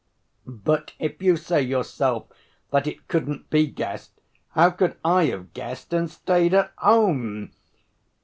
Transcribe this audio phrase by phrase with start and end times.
[0.47, 2.25] "But if you say yourself
[2.71, 4.19] that it couldn't be guessed,
[4.53, 7.51] how could I have guessed and stayed at home?